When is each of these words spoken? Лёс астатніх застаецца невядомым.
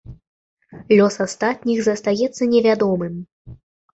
Лёс 0.99 1.15
астатніх 1.25 1.83
застаецца 1.87 2.43
невядомым. 2.53 3.13